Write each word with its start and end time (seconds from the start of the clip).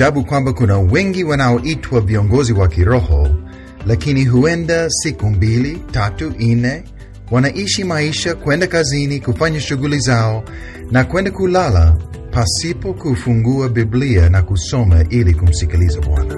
ajabu 0.00 0.24
kwamba 0.24 0.52
kuna 0.52 0.78
wengi 0.78 1.24
wanaoitwa 1.24 2.00
viongozi 2.00 2.52
wa 2.52 2.68
kiroho, 2.68 3.28
lakini 3.86 4.24
huenda 4.24 4.90
siku 4.90 5.26
mbili, 5.30 5.78
tatu, 5.90 6.32
nne 6.38 6.84
wanaishi 7.30 7.84
maisha, 7.84 8.34
kwenda 8.34 8.66
kazini, 8.66 9.20
kufanya 9.20 9.60
shughuli 9.60 9.98
zao 9.98 10.44
na 10.90 11.04
kwenda 11.04 11.30
kulala 11.30 11.96
pasipo 12.30 12.94
kufungua 12.94 13.68
Biblia 13.68 14.28
na 14.28 14.42
kusoma 14.42 15.04
ili 15.10 15.34
kumsikiliza 15.34 16.00
Bwana. 16.00 16.34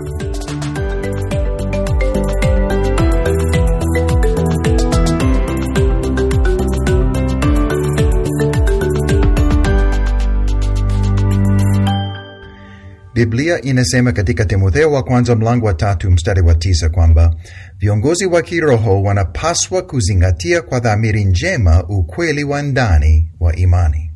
Biblia 13.14 13.60
inasema 13.60 14.12
katika 14.12 14.44
Timotheo 14.44 14.92
wa 14.92 15.02
kwanza 15.02 15.36
mlango 15.36 15.66
wa 15.66 15.74
tatu 15.74 16.10
mstari 16.10 16.40
wa 16.42 16.54
tisa 16.54 16.88
kwamba 16.88 17.34
viongozi 17.78 18.26
wa 18.26 18.42
kiroho 18.42 19.02
wanapaswa 19.02 19.82
kuzingatia 19.82 20.62
kwa 20.62 20.80
dhamiri 20.80 21.24
njema 21.24 21.84
ukweli 21.88 22.44
wa 22.44 22.62
ndani 22.62 23.28
wa 23.40 23.56
imani. 23.56 24.10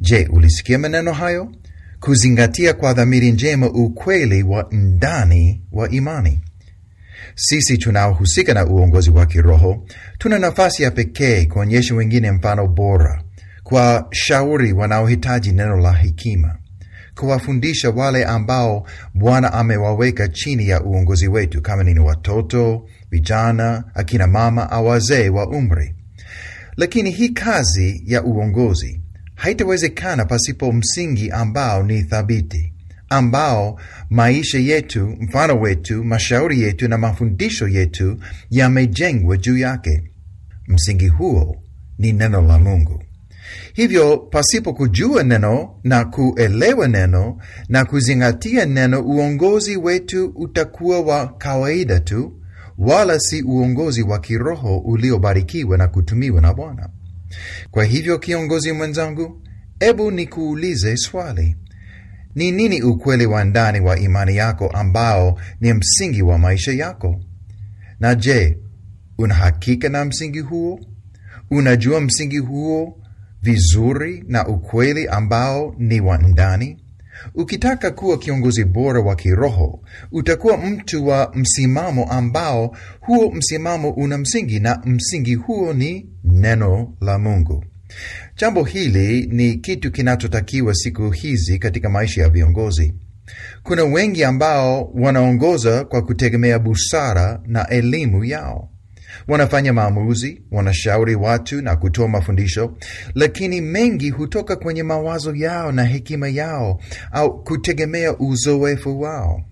Je, 0.00 0.28
ulisikia 0.32 0.78
maneno 0.78 1.12
hayo? 1.12 1.52
Kuzingatia 2.00 2.74
kwa 2.74 2.92
dhamiri 2.92 3.32
njema 3.32 3.70
ukweli 3.70 4.42
wa 4.42 4.68
ndani 4.70 5.62
wa 5.72 5.90
imani. 5.90 6.40
Sisi 7.34 7.78
tunaohusika 7.78 8.54
na 8.54 8.66
uongozi 8.66 9.10
wa 9.10 9.26
kiroho 9.26 9.86
tuna 10.18 10.38
nafasi 10.38 10.82
ya 10.82 10.90
pekee 10.90 11.44
kuonyesha 11.46 11.94
wengine 11.94 12.30
mfano 12.32 12.66
bora, 12.66 13.22
kwa 13.62 14.06
shauri 14.10 14.72
wanaohitaji 14.72 15.52
neno 15.52 15.76
la 15.76 15.92
hekima 15.92 16.56
kuwafundisha 17.20 17.90
wale 17.90 18.24
ambao 18.24 18.86
Bwana 19.14 19.52
amewaweka 19.52 20.28
chini 20.28 20.68
ya 20.68 20.82
uongozi 20.82 21.28
wetu, 21.28 21.62
kama 21.62 21.82
ni 21.84 22.00
watoto, 22.00 22.88
vijana, 23.10 23.84
akina 23.94 24.26
mama 24.26 24.70
au 24.70 24.86
wazee 24.86 25.28
wa 25.28 25.48
umri. 25.48 25.94
Lakini 26.76 27.10
hii 27.10 27.28
kazi 27.28 28.02
ya 28.06 28.24
uongozi 28.24 29.00
haitawezekana 29.34 30.24
pasipo 30.24 30.72
msingi 30.72 31.30
ambao 31.30 31.82
ni 31.82 32.02
thabiti, 32.02 32.72
ambao 33.08 33.80
maisha 34.10 34.58
yetu, 34.58 35.16
mfano 35.20 35.60
wetu, 35.60 36.04
mashauri 36.04 36.62
yetu 36.62 36.88
na 36.88 36.98
mafundisho 36.98 37.68
yetu 37.68 38.18
yamejengwa 38.50 39.36
juu 39.36 39.58
yake. 39.58 40.02
Msingi 40.68 41.08
huo 41.08 41.62
ni 41.98 42.12
neno 42.12 42.42
la 42.42 42.58
Mungu. 42.58 43.02
Hivyo 43.74 44.16
pasipo 44.18 44.72
kujua 44.74 45.22
neno 45.22 45.74
na 45.84 46.04
kuelewa 46.04 46.88
neno 46.88 47.38
na 47.68 47.84
kuzingatia 47.84 48.66
neno, 48.66 49.00
uongozi 49.02 49.76
wetu 49.76 50.32
utakuwa 50.34 51.00
wa 51.00 51.26
kawaida 51.26 52.00
tu, 52.00 52.32
wala 52.78 53.20
si 53.20 53.42
uongozi 53.42 54.02
wa 54.02 54.18
kiroho 54.18 54.78
uliobarikiwa 54.78 55.78
na 55.78 55.88
kutumiwa 55.88 56.40
na 56.40 56.54
Bwana. 56.54 56.88
Kwa 57.70 57.84
hivyo, 57.84 58.18
kiongozi 58.18 58.72
mwenzangu, 58.72 59.42
ebu 59.80 60.10
nikuulize 60.10 60.96
swali: 60.96 61.56
ni 62.34 62.52
nini 62.52 62.82
ukweli 62.82 63.26
wa 63.26 63.44
ndani 63.44 63.80
wa 63.80 63.98
imani 63.98 64.36
yako 64.36 64.68
ambao 64.68 65.40
ni 65.60 65.72
msingi 65.72 66.22
wa 66.22 66.38
maisha 66.38 66.72
yako? 66.72 67.20
Na 68.00 68.14
je, 68.14 68.58
unahakika 69.18 69.88
na 69.88 70.04
msingi 70.04 70.40
huo? 70.40 70.80
Unajua 71.50 72.00
msingi 72.00 72.38
huo 72.38 72.98
vizuri 73.46 74.24
na 74.28 74.46
ukweli 74.48 75.06
ambao 75.08 75.74
ni 75.78 76.00
wa 76.00 76.18
ndani. 76.18 76.76
Ukitaka 77.34 77.90
kuwa 77.90 78.18
kiongozi 78.18 78.64
bora 78.64 79.00
wa 79.00 79.16
kiroho, 79.16 79.80
utakuwa 80.12 80.56
mtu 80.56 81.06
wa 81.06 81.32
msimamo 81.34 82.04
ambao 82.04 82.76
huo 83.00 83.30
msimamo 83.30 83.90
una 83.90 84.18
msingi, 84.18 84.60
na 84.60 84.82
msingi 84.84 85.34
huo 85.34 85.72
ni 85.72 86.06
neno 86.24 86.94
la 87.00 87.18
Mungu. 87.18 87.64
Jambo 88.36 88.64
hili 88.64 89.26
ni 89.26 89.54
kitu 89.54 89.92
kinachotakiwa 89.92 90.74
siku 90.74 91.10
hizi 91.10 91.58
katika 91.58 91.88
maisha 91.88 92.22
ya 92.22 92.28
viongozi. 92.28 92.94
Kuna 93.62 93.84
wengi 93.84 94.24
ambao 94.24 94.90
wanaongoza 94.94 95.84
kwa 95.84 96.02
kutegemea 96.02 96.58
busara 96.58 97.40
na 97.46 97.68
elimu 97.68 98.24
yao 98.24 98.70
wanafanya 99.28 99.72
maamuzi, 99.72 100.42
wanashauri 100.50 101.14
watu 101.14 101.62
na 101.62 101.76
kutoa 101.76 102.08
mafundisho, 102.08 102.76
lakini 103.14 103.60
mengi 103.60 104.10
hutoka 104.10 104.56
kwenye 104.56 104.82
mawazo 104.82 105.34
yao 105.34 105.72
na 105.72 105.84
hekima 105.84 106.28
yao 106.28 106.80
au 107.12 107.44
kutegemea 107.44 108.18
uzoefu 108.18 109.00
wao. 109.00 109.42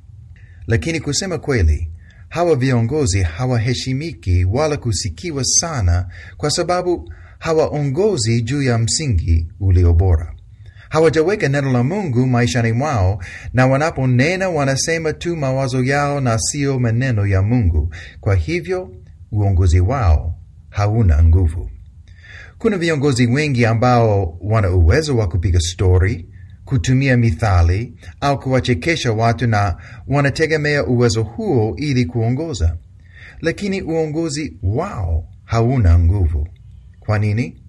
Lakini 0.66 1.00
kusema 1.00 1.38
kweli, 1.38 1.90
hawa 2.28 2.56
viongozi 2.56 3.22
hawaheshimiki 3.22 4.44
wala 4.44 4.76
kusikiwa 4.76 5.44
sana, 5.44 6.06
kwa 6.36 6.50
sababu 6.50 7.12
hawaongozi 7.38 8.42
juu 8.42 8.62
ya 8.62 8.78
msingi 8.78 9.48
ulio 9.60 9.92
bora. 9.92 10.34
Hawajaweka 10.88 11.48
neno 11.48 11.72
la 11.72 11.82
Mungu 11.84 12.26
maishani 12.26 12.72
mwao, 12.72 13.22
na 13.52 13.66
wanaponena 13.66 14.48
wanasema 14.48 15.12
tu 15.12 15.36
mawazo 15.36 15.84
yao 15.84 16.20
na 16.20 16.38
siyo 16.38 16.78
maneno 16.78 17.26
ya 17.26 17.42
Mungu. 17.42 17.94
Kwa 18.20 18.34
hivyo 18.34 18.90
uongozi 19.34 19.80
wao 19.80 20.34
hauna 20.70 21.24
nguvu. 21.24 21.70
Kuna 22.58 22.78
viongozi 22.78 23.26
wengi 23.26 23.66
ambao 23.66 24.38
wana 24.40 24.70
uwezo 24.70 25.16
wa 25.16 25.28
kupiga 25.28 25.60
stori, 25.60 26.28
kutumia 26.64 27.16
mithali 27.16 27.94
au 28.20 28.38
kuwachekesha 28.40 29.12
watu, 29.12 29.46
na 29.46 29.76
wanategemea 30.06 30.86
uwezo 30.86 31.22
huo 31.22 31.74
ili 31.76 32.04
kuongoza, 32.04 32.76
lakini 33.40 33.82
uongozi 33.82 34.56
wao 34.62 35.28
hauna 35.44 35.98
nguvu. 35.98 36.48
Kwa 37.00 37.18
nini? 37.18 37.60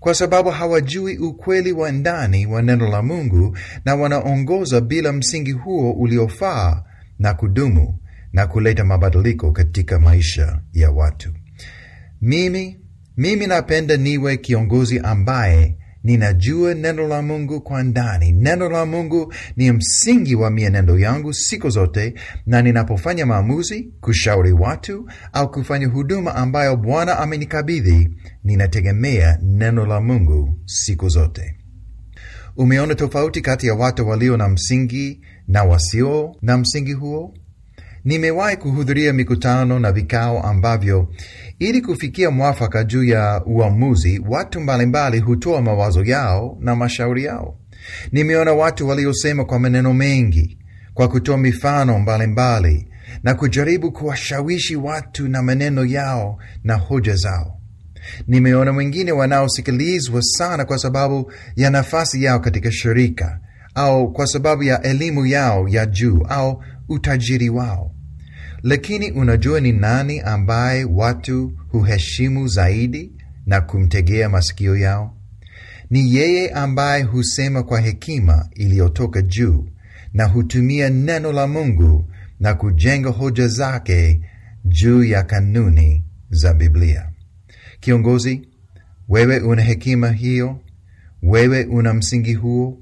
Kwa 0.00 0.14
sababu 0.14 0.50
hawajui 0.50 1.18
ukweli 1.18 1.72
wa 1.72 1.92
ndani 1.92 2.46
wa 2.46 2.62
neno 2.62 2.88
la 2.90 3.02
Mungu, 3.02 3.56
na 3.84 3.94
wanaongoza 3.94 4.80
bila 4.80 5.12
msingi 5.12 5.52
huo 5.52 5.92
uliofaa 5.92 6.82
na 7.18 7.34
kudumu 7.34 7.98
na 8.32 8.46
kuleta 8.46 8.84
mabadiliko 8.84 9.52
katika 9.52 9.98
maisha 9.98 10.60
ya 10.72 10.90
watu. 10.90 11.32
Mimi 12.20 12.78
mimi 13.16 13.46
napenda 13.46 13.96
niwe 13.96 14.36
kiongozi 14.36 14.98
ambaye 14.98 15.76
ninajua 16.04 16.74
neno 16.74 17.08
la 17.08 17.22
Mungu 17.22 17.60
kwa 17.60 17.82
ndani. 17.82 18.32
Neno 18.32 18.68
la 18.70 18.86
Mungu 18.86 19.34
ni 19.56 19.72
msingi 19.72 20.34
wa 20.34 20.50
mienendo 20.50 20.98
yangu 20.98 21.32
siku 21.34 21.70
zote, 21.70 22.14
na 22.46 22.62
ninapofanya 22.62 23.26
maamuzi, 23.26 23.92
kushauri 24.00 24.52
watu 24.52 25.08
au 25.32 25.50
kufanya 25.50 25.86
huduma 25.86 26.34
ambayo 26.34 26.76
Bwana 26.76 27.18
amenikabidhi, 27.18 28.10
ninategemea 28.44 29.38
neno 29.42 29.86
la 29.86 30.00
Mungu 30.00 30.58
siku 30.66 31.08
zote. 31.08 31.56
Umeona 32.56 32.94
tofauti 32.94 33.40
kati 33.40 33.66
ya 33.66 33.74
watu 33.74 34.08
walio 34.08 34.36
na 34.36 34.48
msingi 34.48 35.20
na 35.48 35.64
wasio 35.64 36.36
na 36.42 36.58
msingi 36.58 36.92
huo? 36.92 37.34
Nimewahi 38.04 38.56
kuhudhuria 38.56 39.12
mikutano 39.12 39.78
na 39.78 39.92
vikao 39.92 40.42
ambavyo 40.42 41.08
ili 41.58 41.80
kufikia 41.80 42.30
mwafaka 42.30 42.84
juu 42.84 43.04
ya 43.04 43.42
uamuzi, 43.46 44.22
watu 44.28 44.60
mbalimbali 44.60 45.18
hutoa 45.20 45.62
mawazo 45.62 46.04
yao 46.04 46.56
na 46.60 46.76
mashauri 46.76 47.24
yao. 47.24 47.56
Nimeona 48.12 48.52
watu 48.52 48.88
waliosema 48.88 49.44
kwa 49.44 49.58
maneno 49.58 49.94
mengi, 49.94 50.58
kwa 50.94 51.08
kutoa 51.08 51.38
mifano 51.38 51.98
mbalimbali 51.98 52.88
na 53.22 53.34
kujaribu 53.34 53.92
kuwashawishi 53.92 54.76
watu 54.76 55.28
na 55.28 55.42
maneno 55.42 55.84
yao 55.84 56.38
na 56.64 56.74
hoja 56.74 57.14
zao. 57.16 57.58
Nimeona 58.28 58.72
wengine 58.72 59.12
wanaosikilizwa 59.12 60.22
sana 60.22 60.64
kwa 60.64 60.78
sababu 60.78 61.32
ya 61.56 61.70
nafasi 61.70 62.24
yao 62.24 62.40
katika 62.40 62.72
shirika 62.72 63.40
au 63.74 64.12
kwa 64.12 64.26
sababu 64.26 64.62
ya 64.62 64.82
elimu 64.82 65.26
yao 65.26 65.68
ya 65.68 65.86
juu 65.86 66.22
au 66.28 66.62
utajiri 66.88 67.48
wao. 67.50 67.94
Lakini 68.62 69.10
unajua 69.10 69.60
ni 69.60 69.72
nani 69.72 70.20
ambaye 70.20 70.84
watu 70.84 71.52
huheshimu 71.68 72.48
zaidi 72.48 73.12
na 73.46 73.60
kumtegea 73.60 74.28
masikio 74.28 74.76
yao? 74.76 75.16
Ni 75.90 76.14
yeye 76.14 76.50
ambaye 76.50 77.02
husema 77.02 77.62
kwa 77.62 77.80
hekima 77.80 78.48
iliyotoka 78.54 79.22
juu 79.22 79.68
na 80.12 80.24
hutumia 80.24 80.90
neno 80.90 81.32
la 81.32 81.46
Mungu 81.46 82.10
na 82.40 82.54
kujenga 82.54 83.10
hoja 83.10 83.48
zake 83.48 84.20
juu 84.64 85.04
ya 85.04 85.22
kanuni 85.22 86.04
za 86.30 86.54
Biblia. 86.54 87.08
Kiongozi, 87.80 88.48
wewe 89.08 89.38
una 89.40 89.62
hekima 89.62 90.10
hiyo? 90.10 90.60
Wewe 91.22 91.64
una 91.64 91.94
msingi 91.94 92.34
huo? 92.34 92.78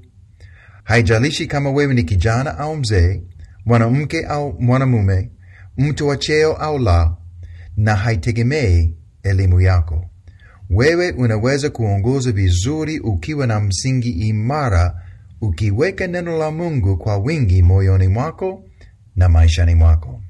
Haijalishi 0.83 1.47
kama 1.47 1.71
wewe 1.71 1.93
ni 1.93 2.03
kijana 2.03 2.57
au 2.57 2.77
mzee, 2.77 3.21
mwanamke 3.65 4.25
au 4.25 4.55
mwanamume, 4.59 5.29
mtu 5.77 6.07
wa 6.07 6.17
cheo 6.17 6.53
au 6.53 6.79
la, 6.79 7.15
na 7.77 7.95
haitegemei 7.95 8.95
elimu 9.23 9.61
yako. 9.61 10.05
Wewe 10.69 11.11
unaweza 11.11 11.69
kuongoza 11.69 12.31
vizuri 12.31 12.99
ukiwa 12.99 13.47
na 13.47 13.59
msingi 13.59 14.09
imara 14.09 15.01
ukiweka 15.41 16.07
neno 16.07 16.37
la 16.37 16.51
Mungu 16.51 16.97
kwa 16.97 17.17
wingi 17.17 17.63
moyoni 17.63 18.07
mwako 18.07 18.63
na 19.15 19.29
maishani 19.29 19.75
mwako. 19.75 20.21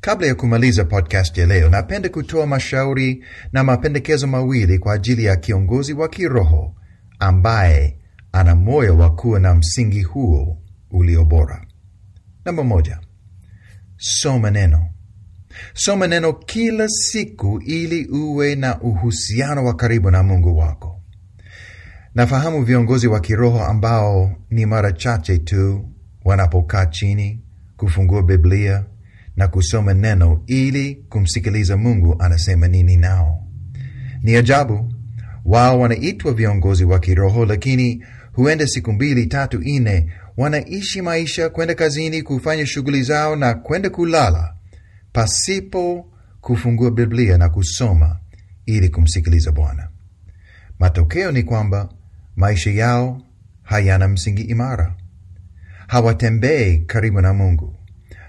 Kabla 0.00 0.26
ya 0.26 0.34
kumaliza 0.34 0.84
podcast 0.84 1.38
ya 1.38 1.46
leo, 1.46 1.68
napenda 1.68 2.08
kutoa 2.08 2.46
mashauri 2.46 3.24
na 3.52 3.64
mapendekezo 3.64 4.26
mawili 4.26 4.78
kwa 4.78 4.94
ajili 4.94 5.24
ya 5.24 5.36
kiongozi 5.36 5.92
wa 5.92 6.08
kiroho 6.08 6.74
ambaye 7.18 7.96
ana 8.32 8.54
moyo 8.54 8.98
wa 8.98 9.14
kuwa 9.14 9.40
na 9.40 9.54
msingi 9.54 10.02
huo 10.02 10.58
ulio 10.90 11.24
bora. 11.24 11.66
Namba 12.50 12.64
moja, 12.64 12.98
soma 13.96 14.50
neno. 14.50 14.88
Soma 15.74 16.06
neno 16.06 16.32
kila 16.32 16.88
siku 16.88 17.60
ili 17.66 18.06
uwe 18.06 18.54
na 18.54 18.80
uhusiano 18.80 19.64
wa 19.64 19.74
karibu 19.76 20.10
na 20.10 20.22
Mungu 20.22 20.56
wako. 20.58 21.00
Nafahamu 22.14 22.62
viongozi 22.64 23.06
wa 23.08 23.20
kiroho 23.20 23.64
ambao 23.64 24.32
ni 24.50 24.66
mara 24.66 24.92
chache 24.92 25.38
tu 25.38 25.88
wanapokaa 26.24 26.86
chini 26.86 27.40
kufungua 27.76 28.22
Biblia 28.22 28.84
na 29.36 29.48
kusoma 29.48 29.94
neno 29.94 30.42
ili 30.46 30.94
kumsikiliza 30.94 31.76
Mungu 31.76 32.16
anasema 32.18 32.68
nini 32.68 32.96
nao. 32.96 33.46
Ni 34.22 34.36
ajabu, 34.36 34.92
wao 35.44 35.80
wanaitwa 35.80 36.32
viongozi 36.32 36.84
wa 36.84 36.98
kiroho, 36.98 37.44
lakini 37.46 38.04
huenda 38.32 38.66
siku 38.66 38.92
mbili 38.92 39.26
tatu 39.26 39.58
nne 39.58 40.12
wanaishi 40.40 41.02
maisha 41.02 41.48
kwenda 41.48 41.74
kazini, 41.74 42.22
kufanya 42.22 42.66
shughuli 42.66 43.02
zao 43.02 43.36
na 43.36 43.54
kwenda 43.54 43.90
kulala 43.90 44.54
pasipo 45.12 46.12
kufungua 46.40 46.90
Biblia 46.90 47.38
na 47.38 47.48
kusoma 47.48 48.20
ili 48.66 48.88
kumsikiliza 48.88 49.52
Bwana. 49.52 49.88
Matokeo 50.78 51.32
ni 51.32 51.42
kwamba 51.42 51.88
maisha 52.36 52.70
yao 52.70 53.22
hayana 53.62 54.08
msingi 54.08 54.42
imara, 54.42 54.94
hawatembei 55.86 56.78
karibu 56.78 57.20
na 57.20 57.34
Mungu, 57.34 57.76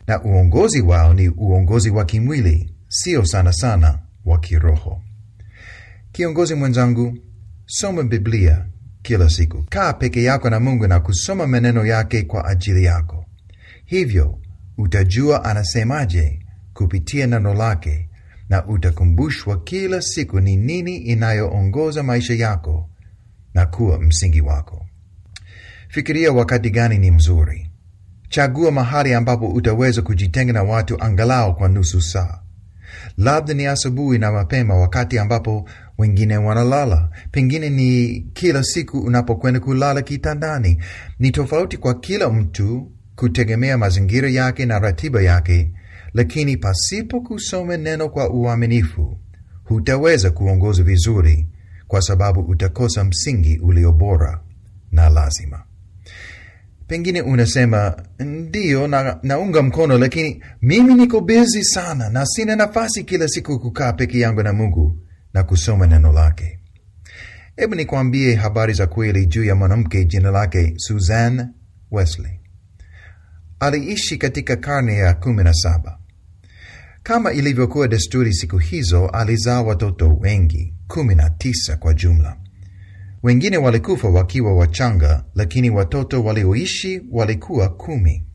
na 0.07 0.23
uongozi 0.23 0.81
wao 0.81 1.13
ni 1.13 1.29
uongozi 1.29 1.89
wa 1.89 2.05
kimwili, 2.05 2.75
sio 2.87 3.25
sana 3.25 3.53
sana 3.53 3.99
wa 4.25 4.39
kiroho. 4.39 5.01
Kiongozi 6.11 6.55
mwenzangu, 6.55 7.17
soma 7.65 8.03
Biblia 8.03 8.65
kila 9.01 9.29
siku. 9.29 9.63
Kaa 9.69 9.93
peke 9.93 10.23
yako 10.23 10.49
na 10.49 10.59
Mungu 10.59 10.87
na 10.87 10.99
kusoma 10.99 11.47
maneno 11.47 11.85
yake 11.85 12.23
kwa 12.23 12.45
ajili 12.47 12.83
yako. 12.83 13.25
Hivyo 13.85 14.39
utajua 14.77 15.45
anasemaje 15.45 16.39
kupitia 16.73 17.27
neno 17.27 17.53
lake, 17.53 18.09
na 18.49 18.65
utakumbushwa 18.67 19.63
kila 19.63 20.01
siku 20.01 20.39
ni 20.39 20.57
nini 20.57 20.97
inayoongoza 20.97 22.03
maisha 22.03 22.33
yako 22.33 22.89
na 23.53 23.65
kuwa 23.65 23.99
msingi 24.01 24.41
wako. 24.41 24.85
Fikiria 25.89 26.31
wakati 26.31 26.69
gani 26.69 26.97
ni 26.97 27.11
mzuri. 27.11 27.71
Chagua 28.29 28.71
mahali 28.71 29.13
ambapo 29.13 29.47
utaweza 29.47 30.01
kujitenga 30.01 30.53
na 30.53 30.63
watu 30.63 31.03
angalau 31.03 31.55
kwa 31.55 31.69
nusu 31.69 32.01
saa. 32.01 32.39
Labda 33.17 33.53
ni 33.53 33.65
asubuhi 33.65 34.19
na 34.19 34.31
mapema, 34.31 34.75
wakati 34.75 35.19
ambapo 35.19 35.69
wengine 36.01 36.37
wanalala. 36.37 37.09
Pengine 37.31 37.69
ni 37.69 38.19
kila 38.33 38.63
siku 38.63 38.99
unapokwenda 38.99 39.59
kulala 39.59 40.01
kitandani. 40.01 40.77
Ni 41.19 41.31
tofauti 41.31 41.77
kwa 41.77 41.93
kila 41.93 42.29
mtu 42.29 42.91
kutegemea 43.15 43.77
mazingira 43.77 44.29
yake 44.29 44.65
na 44.65 44.79
ratiba 44.79 45.21
yake, 45.21 45.71
lakini 46.13 46.57
pasipo 46.57 47.21
kusoma 47.21 47.77
neno 47.77 48.09
kwa 48.09 48.29
uaminifu, 48.29 49.17
hutaweza 49.63 50.31
kuongoza 50.31 50.83
vizuri, 50.83 51.47
kwa 51.87 52.01
sababu 52.01 52.39
utakosa 52.41 53.03
msingi 53.03 53.57
ulio 53.59 53.91
bora 53.91 54.41
na 54.91 55.09
lazima. 55.09 55.63
Pengine 56.87 57.21
unasema 57.21 57.95
ndiyo, 58.19 58.87
na 58.87 59.19
naunga 59.23 59.61
mkono, 59.61 59.97
lakini 59.97 60.43
mimi 60.61 60.93
niko 60.93 61.21
bezi 61.21 61.63
sana 61.63 62.09
na 62.09 62.25
sina 62.25 62.55
nafasi 62.55 63.03
kila 63.03 63.27
siku 63.27 63.59
kukaa 63.59 63.93
peke 63.93 64.19
yangu 64.19 64.43
na 64.43 64.53
Mungu 64.53 64.97
na 65.33 65.43
kusoma 65.43 65.87
neno 65.87 66.11
lake. 66.13 66.59
Hebu 67.55 67.75
nikwambie 67.75 68.35
habari 68.35 68.73
za 68.73 68.87
kweli 68.87 69.25
juu 69.25 69.43
ya 69.43 69.55
mwanamke 69.55 70.05
jina 70.05 70.31
lake 70.31 70.73
Susan 70.77 71.53
Wesley. 71.91 72.39
Aliishi 73.59 74.17
katika 74.17 74.55
karne 74.55 74.95
ya 74.97 75.13
kumi 75.13 75.43
na 75.43 75.53
saba. 75.53 75.97
Kama 77.03 77.31
ilivyokuwa 77.33 77.87
desturi 77.87 78.33
siku 78.33 78.57
hizo, 78.57 79.07
alizaa 79.07 79.61
watoto 79.61 80.17
wengi, 80.19 80.73
kumi 80.87 81.15
na 81.15 81.29
tisa 81.29 81.77
kwa 81.77 81.93
jumla. 81.93 82.37
Wengine 83.23 83.57
walikufa 83.57 84.09
wakiwa 84.09 84.55
wachanga, 84.55 85.25
lakini 85.35 85.69
watoto 85.69 86.23
walioishi 86.23 87.01
walikuwa 87.11 87.69
kumi. 87.69 88.25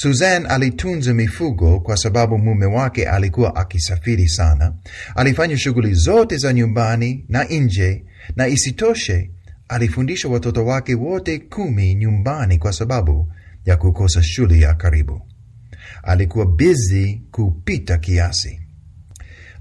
Suzanne 0.00 0.48
alitunza 0.48 1.14
mifugo 1.14 1.80
kwa 1.80 1.96
sababu 1.96 2.38
mume 2.38 2.66
wake 2.66 3.08
alikuwa 3.08 3.56
akisafiri 3.56 4.28
sana. 4.28 4.74
Alifanya 5.16 5.58
shughuli 5.58 5.94
zote 5.94 6.36
za 6.36 6.52
nyumbani 6.52 7.24
na 7.28 7.44
nje, 7.44 8.04
na 8.36 8.48
isitoshe 8.48 9.30
alifundisha 9.68 10.28
watoto 10.28 10.66
wake 10.66 10.94
wote 10.94 11.38
kumi 11.38 11.94
nyumbani 11.94 12.58
kwa 12.58 12.72
sababu 12.72 13.32
ya 13.64 13.76
kukosa 13.76 14.22
shule 14.22 14.58
ya 14.60 14.74
karibu. 14.74 15.22
Alikuwa 16.02 16.46
bizi 16.46 17.22
kupita 17.30 17.98
kiasi. 17.98 18.60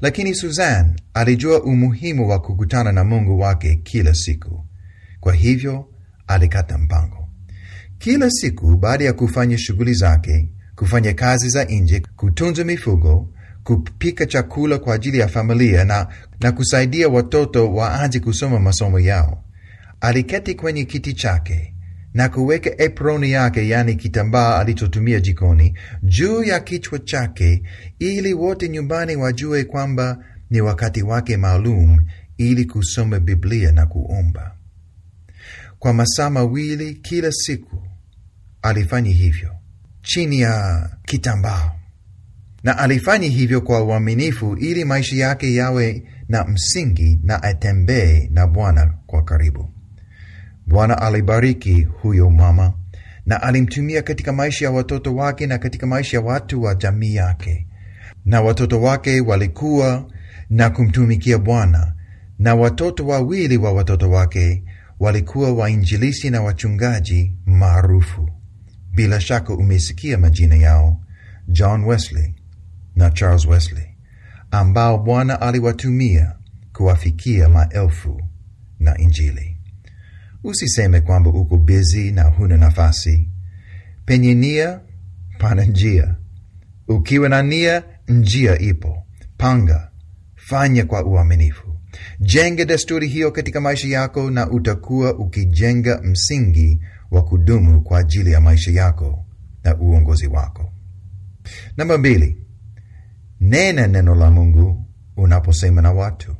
Lakini 0.01 0.35
Suzanne 0.35 0.93
alijua 1.13 1.63
umuhimu 1.63 2.29
wa 2.29 2.41
kukutana 2.41 2.91
na 2.91 3.03
Mungu 3.03 3.39
wake 3.39 3.75
kila 3.75 4.13
siku. 4.13 4.65
Kwa 5.19 5.33
hivyo 5.33 5.89
alikata 6.27 6.77
mpango. 6.77 7.26
Kila 7.99 8.29
siku 8.31 8.77
baada 8.77 9.05
ya 9.05 9.13
kufanya 9.13 9.57
shughuli 9.57 9.93
zake, 9.93 10.49
kufanya 10.75 11.13
kazi 11.13 11.49
za 11.49 11.63
nje, 11.63 12.01
kutunza 12.15 12.63
mifugo, 12.63 13.29
kupika 13.63 14.25
chakula 14.25 14.77
kwa 14.77 14.95
ajili 14.95 15.19
ya 15.19 15.27
familia 15.27 15.83
na, 15.85 16.07
na 16.41 16.51
kusaidia 16.51 17.09
watoto 17.09 17.73
waanze 17.73 18.19
kusoma 18.19 18.59
masomo 18.59 18.99
yao, 18.99 19.43
aliketi 20.01 20.55
kwenye 20.55 20.85
kiti 20.85 21.13
chake 21.13 21.73
na 22.13 22.29
kuweka 22.29 22.85
aproni 22.85 23.31
yake, 23.31 23.67
yani 23.69 23.95
kitambaa 23.95 24.59
alichotumia 24.59 25.19
jikoni, 25.19 25.77
juu 26.03 26.43
ya 26.43 26.59
kichwa 26.59 26.99
chake, 26.99 27.63
ili 27.99 28.33
wote 28.33 28.69
nyumbani 28.69 29.15
wajue 29.15 29.63
kwamba 29.63 30.17
ni 30.49 30.61
wakati 30.61 31.03
wake 31.03 31.37
maalum 31.37 31.97
ili 32.37 32.65
kusoma 32.65 33.19
Biblia 33.19 33.71
na 33.71 33.85
kuomba. 33.85 34.55
Kwa 35.79 35.93
masaa 35.93 36.29
mawili 36.29 36.93
kila 36.95 37.31
siku 37.31 37.86
alifanya 38.69 39.11
hivyo 39.11 39.55
chini 40.01 40.39
ya 40.39 40.89
kitambaa, 41.05 41.71
na 42.63 42.77
alifanyi 42.77 43.29
hivyo 43.29 43.61
kwa 43.61 43.83
uaminifu, 43.83 44.55
ili 44.55 44.85
maisha 44.85 45.15
yake 45.15 45.53
yawe 45.55 46.03
na 46.29 46.43
msingi 46.43 47.19
na 47.23 47.43
atembee 47.43 48.29
na 48.31 48.47
Bwana 48.47 48.93
kwa 49.07 49.23
karibu. 49.23 49.69
Bwana 50.67 51.01
alibariki 51.01 51.81
huyo 51.83 52.29
mama 52.29 52.73
na 53.25 53.41
alimtumia 53.41 54.01
katika 54.01 54.33
maisha 54.33 54.65
ya 54.65 54.71
watoto 54.71 55.15
wake 55.15 55.47
na 55.47 55.57
katika 55.57 55.87
maisha 55.87 56.17
ya 56.17 56.23
watu 56.23 56.61
wa 56.63 56.75
jamii 56.75 57.15
yake, 57.15 57.67
na 58.25 58.41
watoto 58.41 58.81
wake 58.81 59.21
walikuwa 59.21 60.07
na 60.49 60.69
kumtumikia 60.69 61.37
Bwana, 61.37 61.93
na 62.39 62.55
watoto 62.55 63.07
wawili 63.07 63.57
wa 63.57 63.71
watoto 63.73 64.09
wake 64.11 64.63
walikuwa 64.99 65.53
wainjilisi 65.53 66.29
na 66.29 66.41
wachungaji 66.41 67.33
maarufu. 67.45 68.29
Bila 68.97 69.21
shaka 69.21 69.53
umesikia 69.53 70.17
majina 70.17 70.55
yao, 70.55 71.01
John 71.47 71.83
Wesley 71.83 72.35
na 72.95 73.09
Charles 73.09 73.45
Wesley, 73.45 73.87
ambao 74.51 74.97
Bwana 74.97 75.41
aliwatumia 75.41 76.35
kuwafikia 76.73 77.49
maelfu 77.49 78.21
na 78.79 78.97
Injili. 78.97 79.57
Usiseme 80.43 81.01
kwamba 81.01 81.29
uko 81.29 81.57
bizi 81.57 82.11
na 82.11 82.23
huna 82.23 82.57
nafasi. 82.57 83.29
Penye 84.05 84.33
nia 84.33 84.79
pana 85.39 85.63
njia. 85.65 86.15
Ukiwa 86.87 87.29
na 87.29 87.43
nia, 87.43 87.83
njia 88.07 88.59
ipo. 88.59 89.03
Panga, 89.37 89.91
fanya 90.35 90.85
kwa 90.85 91.05
uaminifu. 91.05 91.79
Jenga 92.19 92.65
desturi 92.65 93.07
hiyo 93.07 93.31
katika 93.31 93.61
maisha 93.61 93.87
yako, 93.87 94.31
na 94.31 94.49
utakuwa 94.49 95.15
ukijenga 95.17 96.01
msingi 96.03 96.79
wa 97.11 97.23
kudumu 97.23 97.81
kwa 97.81 97.99
ajili 97.99 98.31
ya 98.31 98.41
maisha 98.41 98.71
yako 98.71 99.25
na 99.63 99.77
uongozi 99.77 100.27
wako. 100.27 100.71
Namba 101.77 101.97
mbili, 101.97 102.37
nena 103.39 103.87
neno 103.87 104.15
la 104.15 104.31
Mungu 104.31 104.85
unaposema 105.17 105.81
na 105.81 105.91
watu, 105.91 106.35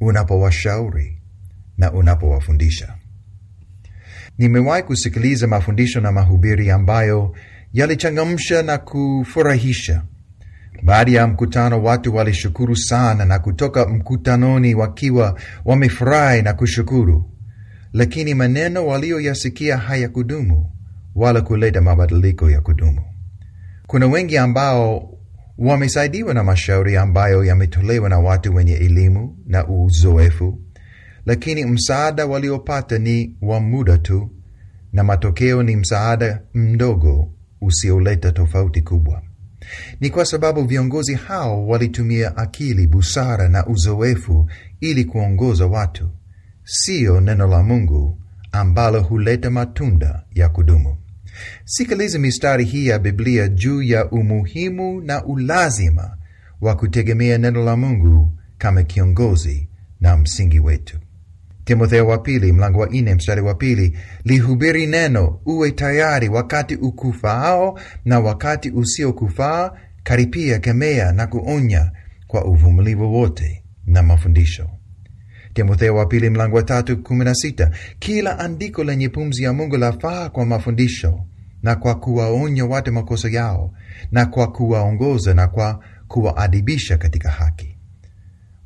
unapowashauri 0.00 1.22
na 1.78 1.92
unapowafundisha. 1.92 2.94
Nimewahi 4.38 4.82
kusikiliza 4.82 5.46
mafundisho 5.46 6.00
na 6.00 6.12
mahubiri 6.12 6.70
ambayo 6.70 7.36
yalichangamsha 7.72 8.62
na 8.62 8.78
kufurahisha. 8.78 10.02
Baada 10.82 11.10
ya 11.12 11.26
mkutano, 11.26 11.82
watu 11.82 12.14
walishukuru 12.14 12.76
sana 12.76 13.24
na 13.24 13.38
kutoka 13.38 13.86
mkutanoni 13.86 14.74
wakiwa 14.74 15.40
wamefurahi 15.64 16.42
na 16.42 16.52
kushukuru. 16.52 17.30
Lakini 17.94 18.34
maneno 18.34 18.86
walioyasikia 18.86 19.76
hayakudumu 19.78 20.70
wala 21.14 21.40
kuleta 21.40 21.80
mabadiliko 21.80 22.50
ya 22.50 22.60
kudumu. 22.60 23.00
Kuna 23.86 24.06
wengi 24.06 24.38
ambao 24.38 25.10
wamesaidiwa 25.58 26.34
na 26.34 26.44
mashauri 26.44 26.96
ambayo 26.96 27.44
yametolewa 27.44 28.08
na 28.08 28.18
watu 28.18 28.54
wenye 28.54 28.72
elimu 28.72 29.38
na 29.46 29.68
uzoefu, 29.68 30.60
lakini 31.26 31.64
msaada 31.64 32.26
waliopata 32.26 32.98
ni 32.98 33.36
wa 33.42 33.60
muda 33.60 33.98
tu, 33.98 34.30
na 34.92 35.04
matokeo 35.04 35.62
ni 35.62 35.76
msaada 35.76 36.42
mdogo 36.54 37.32
usioleta 37.60 38.32
tofauti 38.32 38.82
kubwa. 38.82 39.22
Ni 40.00 40.10
kwa 40.10 40.24
sababu 40.24 40.64
viongozi 40.64 41.14
hao 41.14 41.66
walitumia 41.66 42.36
akili, 42.36 42.86
busara 42.86 43.48
na 43.48 43.66
uzoefu 43.66 44.50
ili 44.80 45.04
kuongoza 45.04 45.66
watu, 45.66 46.08
siyo 46.64 47.20
neno 47.20 47.46
la 47.46 47.62
Mungu 47.62 48.18
ambalo 48.52 49.02
huleta 49.02 49.50
matunda 49.50 50.22
ya 50.34 50.48
kudumu. 50.48 50.96
Sikiliza 51.64 52.18
mistari 52.18 52.64
hii 52.64 52.86
ya 52.86 52.98
Biblia 52.98 53.48
juu 53.48 53.82
ya 53.82 54.10
umuhimu 54.10 55.00
na 55.00 55.24
ulazima 55.24 56.16
wa 56.60 56.76
kutegemea 56.76 57.38
neno 57.38 57.64
la 57.64 57.76
Mungu 57.76 58.32
kama 58.58 58.82
kiongozi 58.82 59.68
na 60.00 60.16
msingi 60.16 60.60
wetu. 60.60 60.98
Timotheo 61.64 62.06
wa 62.06 62.18
pili 62.18 62.52
mlango 62.52 62.80
wa 62.80 62.88
nne 62.88 63.14
mstari 63.14 63.40
wa 63.40 63.54
pili 63.54 63.98
lihubiri 64.24 64.86
neno, 64.86 65.40
uwe 65.46 65.70
tayari 65.70 66.28
wakati 66.28 66.76
ukufaao 66.76 67.80
na 68.04 68.20
wakati 68.20 68.70
usiokufaa, 68.70 69.70
karipia, 70.02 70.58
kemea 70.58 71.12
na 71.12 71.26
kuonya 71.26 71.92
kwa 72.26 72.44
uvumilivu 72.44 73.14
wote 73.14 73.64
na 73.86 74.02
mafundisho. 74.02 74.70
Timotheo 75.54 75.96
wa 75.96 76.06
pili 76.06 76.30
mlango 76.30 76.56
wa 76.56 76.62
tatu 76.62 77.02
kumi 77.02 77.24
na 77.24 77.34
sita 77.34 77.70
kila 77.98 78.38
andiko 78.38 78.84
lenye 78.84 79.08
pumzi 79.08 79.42
ya 79.42 79.52
Mungu 79.52 79.76
lafaa 79.76 80.28
kwa 80.28 80.46
mafundisho 80.46 81.20
na 81.62 81.76
kwa 81.76 81.94
kuwaonya 81.94 82.64
watu 82.64 82.92
makosa 82.92 83.28
yao 83.28 83.72
na 84.12 84.26
kwa 84.26 84.52
kuwaongoza 84.52 85.34
na 85.34 85.48
kwa 85.48 85.80
kuwaadibisha 86.08 86.98
katika 86.98 87.30
haki. 87.30 87.76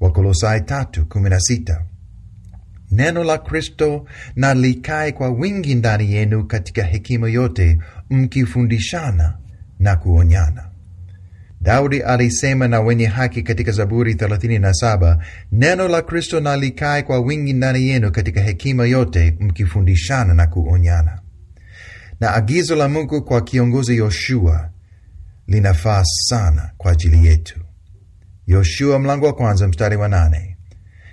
Wakolosai 0.01 0.61
tatu 0.61 1.07
kumi 1.07 1.31
na 1.31 1.41
sita 1.41 1.85
neno 2.91 3.25
la 3.25 3.39
Kristo 3.39 4.07
na 4.37 4.55
likae 4.55 5.13
kwa 5.13 5.29
wingi 5.29 5.75
ndani 5.75 6.13
yenu 6.13 6.45
katika 6.45 6.83
hekima 6.83 7.29
yote, 7.31 7.79
mkifundishana 8.11 9.39
na 9.79 9.97
kuonyana. 9.97 10.68
Daudi 11.69 12.03
alisema 12.03 12.69
na 12.69 12.81
wenye 12.81 13.07
haki 13.07 13.43
katika 13.43 13.73
Zaburi 13.73 14.15
37, 14.15 15.19
neno 15.53 15.89
la 15.89 16.03
Kristo 16.03 16.41
na 16.41 16.57
likae 16.57 17.03
kwa 17.03 17.21
wingi 17.21 17.53
ndani 17.53 17.89
yenu 17.89 18.13
katika 18.13 18.41
hekima 18.41 18.87
yote, 18.87 19.37
mkifundishana 19.41 20.35
na 20.35 20.47
kuonyana. 20.47 21.21
Na 22.21 22.35
agizo 22.35 22.77
la 22.77 22.89
Mungu 22.89 23.23
kwa 23.25 23.41
kiongozi 23.41 23.97
Yoshua 23.97 24.71
linafaa 25.47 26.05
sana 26.05 26.71
kwa 26.77 26.93
ajili 26.93 27.27
yetu. 27.27 27.61
Yoshua 28.47 28.99
mlango 28.99 29.27
wa 29.27 29.33
kwanza 29.33 29.69
mstari 29.69 29.97
wa 29.97 30.09
nane 30.09 30.58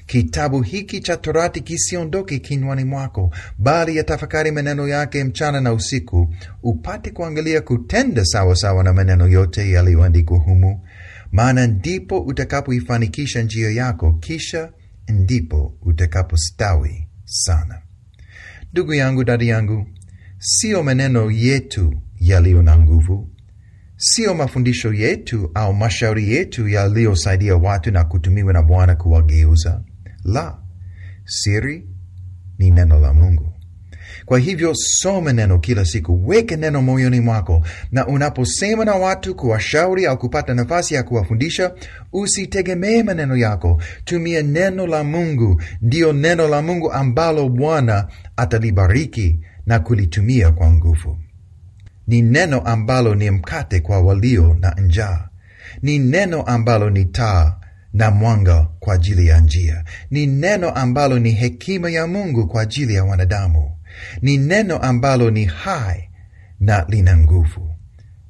Kitabu 0.06 0.62
hiki 0.62 1.00
cha 1.00 1.18
Torati 1.18 1.62
kisiondoke 1.62 2.40
kinywani 2.40 2.84
mwako, 2.84 3.32
bali 3.58 3.96
yatafakari 3.98 4.52
maneno 4.52 4.88
yake 4.88 5.24
mchana 5.24 5.62
na 5.62 5.74
usiku, 5.74 6.34
upate 6.64 7.12
kuangalia 7.12 7.62
kutenda 7.62 8.26
sawasawa 8.26 8.56
sawa 8.56 8.84
na 8.84 8.94
maneno 8.94 9.28
yote 9.28 9.72
yaliyoandikwa 9.72 10.38
humu, 10.38 10.82
maana 11.32 11.68
ndipo 11.68 12.20
utakapoifanikisha 12.20 13.42
njia 13.42 13.70
yako, 13.72 14.14
kisha 14.14 14.72
ndipo 15.10 15.78
utakapostawi 15.82 17.08
sana. 17.26 17.82
Ndugu 18.72 18.94
yangu, 18.94 19.24
dada 19.24 19.46
yangu, 19.46 19.88
siyo 20.40 20.84
maneno 20.84 21.32
yetu 21.32 21.94
yaliyo 22.20 22.62
na 22.62 22.78
nguvu, 22.78 23.30
siyo 23.98 24.34
mafundisho 24.34 24.94
yetu 24.94 25.52
au 25.54 25.74
mashauri 25.74 26.32
yetu 26.32 26.68
yaliyosaidia 26.70 27.56
watu 27.56 27.92
na 27.92 28.04
kutumiwa 28.04 28.54
na 28.54 28.62
Bwana 28.64 28.96
kuwageuza 28.96 29.82
la 30.26 30.58
siri 31.26 31.88
ni 32.58 32.72
neno 32.72 33.00
la 33.00 33.14
Mungu. 33.14 33.52
Kwa 34.26 34.40
hivyo 34.40 34.72
soma 34.76 35.34
neno 35.34 35.60
kila 35.60 35.86
siku, 35.86 36.28
weke 36.28 36.56
neno 36.56 36.82
moyoni 36.82 37.20
mwako, 37.20 37.66
na 37.92 38.08
unaposema 38.08 38.86
na 38.86 38.94
watu, 38.96 39.36
kuwashauri 39.36 40.06
au 40.06 40.18
kupata 40.18 40.54
nafasi 40.54 40.94
ya 40.94 41.04
kuwafundisha, 41.04 41.74
usitegemee 42.14 43.04
maneno 43.04 43.36
yako. 43.38 43.82
Tumia 44.06 44.42
neno 44.44 44.88
la 44.88 45.04
Mungu, 45.04 45.62
ndiyo 45.82 46.14
neno 46.14 46.48
la 46.48 46.62
Mungu 46.62 46.92
ambalo 46.92 47.50
Bwana 47.50 48.08
atalibariki 48.38 49.40
na 49.66 49.80
kulitumia 49.80 50.52
kwa 50.52 50.72
nguvu. 50.72 51.20
Ni 52.08 52.22
neno 52.22 52.60
ambalo 52.60 53.16
ni 53.16 53.32
mkate 53.32 53.80
kwa 53.80 54.02
walio 54.02 54.58
na 54.60 54.72
njaa, 54.72 55.28
ni 55.82 56.00
neno 56.00 56.42
ambalo 56.42 56.90
ni 56.90 57.06
taa 57.06 57.56
na 57.96 58.12
mwanga 58.12 58.68
kwa 58.80 58.94
ajili 58.94 59.28
ya 59.28 59.40
njia. 59.40 59.84
Ni 60.12 60.28
neno 60.28 60.70
ambalo 60.70 61.20
ni 61.20 61.32
hekima 61.32 61.90
ya 61.90 62.08
Mungu 62.08 62.48
kwa 62.48 62.62
ajili 62.62 62.94
ya 62.96 63.04
wanadamu. 63.04 63.72
Ni 64.22 64.38
neno 64.38 64.78
ambalo 64.78 65.32
ni 65.32 65.46
hai 65.46 66.10
na 66.60 66.86
lina 66.90 67.18
nguvu. 67.18 67.76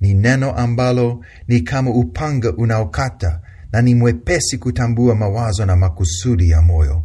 Ni 0.01 0.13
neno 0.13 0.51
ambalo 0.51 1.25
ni 1.48 1.62
kama 1.62 1.91
upanga 1.91 2.53
unaokata 2.55 3.41
na 3.72 3.81
ni 3.81 3.95
mwepesi 3.95 4.57
kutambua 4.57 5.15
mawazo 5.15 5.65
na 5.65 5.75
makusudi 5.75 6.50
ya 6.50 6.62
moyo. 6.62 7.03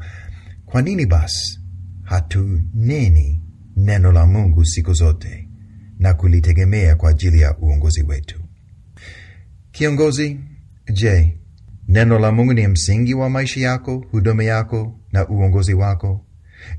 Kwa 0.66 0.82
nini 0.82 1.06
basi 1.06 1.60
hatuneni 2.02 3.42
neno 3.76 4.12
la 4.12 4.26
Mungu 4.26 4.64
siku 4.64 4.92
zote 4.92 5.48
na 5.98 6.14
kulitegemea 6.14 6.96
kwa 6.96 7.10
ajili 7.10 7.40
ya 7.40 7.58
uongozi 7.58 8.02
wetu? 8.02 8.40
Kiongozi, 9.72 10.40
je, 10.92 11.39
Neno 11.90 12.18
la 12.18 12.32
Mungu 12.32 12.52
ni 12.52 12.66
msingi 12.68 13.14
wa 13.14 13.30
maisha 13.30 13.60
yako, 13.60 14.04
huduma 14.10 14.44
yako 14.44 15.00
na 15.12 15.28
uongozi 15.28 15.74
wako. 15.74 16.26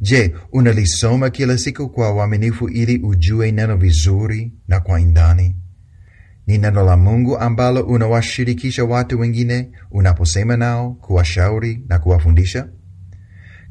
Je, 0.01 0.35
unalisoma 0.51 1.29
kila 1.29 1.57
siku 1.57 1.89
kwa 1.89 2.13
uaminifu 2.13 2.69
ili 2.69 2.97
ujue 3.03 3.51
neno 3.51 3.77
vizuri 3.77 4.53
na 4.67 4.79
kwa 4.79 4.99
indani? 4.99 5.55
Ni 6.47 6.57
neno 6.57 6.83
la 6.83 6.97
Mungu 6.97 7.37
ambalo 7.37 7.81
unawashirikisha 7.81 8.83
watu 8.85 9.19
wengine 9.19 9.71
unaposema 9.91 10.57
nao, 10.57 10.91
kuwashauri 10.93 11.83
na 11.89 11.99
kuwafundisha? 11.99 12.67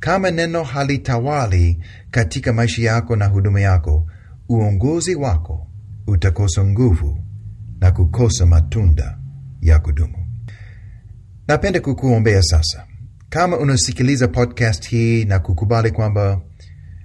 Kama 0.00 0.30
neno 0.30 0.62
halitawali 0.62 1.78
katika 2.11 2.52
maisha 2.52 2.82
yako 2.82 3.16
na 3.16 3.26
huduma 3.26 3.61
yako, 3.61 4.06
uongozi 4.49 5.14
wako 5.14 5.66
utakosa 6.06 6.64
nguvu 6.64 7.25
na 7.80 7.90
kukosa 7.92 8.47
matunda 8.47 9.18
ya 9.61 9.78
kudumu. 9.78 10.20
Napenda 11.50 11.80
kukuombea 11.80 12.42
sasa, 12.42 12.87
kama 13.28 13.59
unasikiliza 13.59 14.28
podcast 14.28 14.88
hii 14.88 15.25
na 15.25 15.38
kukubali 15.38 15.90
kwamba 15.90 16.40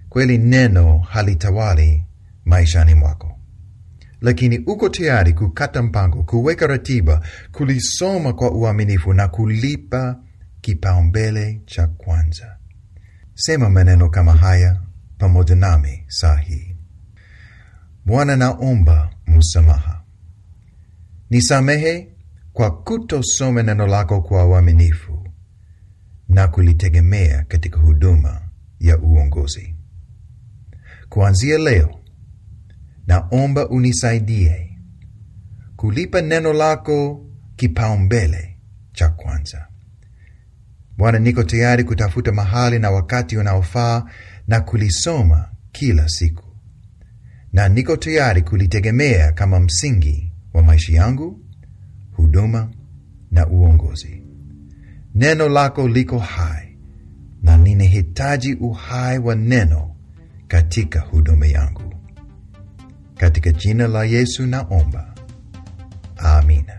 kweli 0.09 0.37
neno 0.37 0.97
halitawali 0.99 2.03
maishani 2.45 2.93
mwako, 2.95 3.39
lakini 4.21 4.57
uko 4.59 4.89
tayari 4.89 5.33
kukata 5.33 5.83
mpango, 5.83 6.23
kuweka 6.23 6.67
ratiba, 6.67 7.21
kulisoma 7.51 8.33
kwa 8.33 8.51
uaminifu 8.51 9.13
na 9.13 9.27
kulipa 9.27 10.19
kipaumbele 10.61 11.61
cha 11.65 11.87
kwanza, 11.87 12.57
sema 13.35 13.69
maneno 13.69 14.09
kama 14.09 14.33
haya 14.33 14.81
pamoja 15.17 15.55
nami 15.55 16.03
saa 16.07 16.35
hii: 16.37 16.75
Bwana, 18.05 18.35
naomba 18.35 19.09
msamaha, 19.27 20.03
nisamehe 21.29 22.14
kwa 22.55 22.71
kutosoma 22.83 23.63
neno 23.63 23.87
lako 23.87 24.21
kwa 24.21 24.45
uaminifu 24.47 25.27
na 26.29 26.47
kulitegemea 26.47 27.43
katika 27.43 27.77
huduma 27.79 28.41
ya 28.79 28.99
uongozi. 28.99 29.75
Kuanzia 31.09 31.57
leo, 31.57 31.99
naomba 33.07 33.69
unisaidie 33.69 34.77
kulipa 35.75 36.21
neno 36.21 36.53
lako 36.53 37.25
kipaumbele 37.55 38.57
cha 38.93 39.09
kwanza. 39.09 39.67
Bwana, 40.97 41.19
niko 41.19 41.43
tayari 41.43 41.83
kutafuta 41.83 42.31
mahali 42.31 42.79
na 42.79 42.91
wakati 42.91 43.37
unaofaa 43.37 44.03
na 44.47 44.61
kulisoma 44.61 45.49
kila 45.71 46.09
siku, 46.09 46.55
na 47.53 47.69
niko 47.69 47.97
tayari 47.97 48.41
kulitegemea 48.41 49.31
kama 49.31 49.59
msingi 49.59 50.33
wa 50.53 50.63
maisha 50.63 50.93
yangu 50.97 51.44
huduma 52.15 52.69
na 53.31 53.47
uongozi. 53.47 54.21
Neno 55.15 55.49
lako 55.49 55.87
liko 55.87 56.19
hai 56.19 56.77
na 57.41 57.57
ninahitaji 57.57 58.53
uhai 58.53 59.19
wa 59.19 59.35
neno 59.35 59.95
katika 60.47 60.99
huduma 60.99 61.45
yangu. 61.47 61.93
Katika 63.17 63.51
jina 63.51 63.87
la 63.87 64.03
Yesu 64.05 64.45
naomba, 64.47 65.15
amina. 66.17 66.73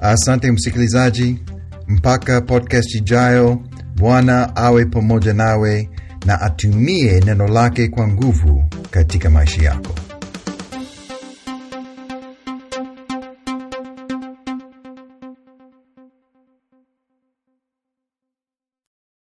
Asante 0.00 0.52
msikilizaji, 0.52 1.42
mpaka 1.88 2.40
podcast 2.40 2.94
ijayo. 2.94 3.62
Bwana 3.96 4.56
awe 4.56 4.84
pamoja 4.84 5.34
nawe 5.34 5.90
na 6.26 6.40
atumie 6.40 7.20
neno 7.20 7.48
lake 7.48 7.88
kwa 7.88 8.08
nguvu 8.08 8.64
katika 8.90 9.30
maisha 9.30 9.62
yako. 9.62 9.94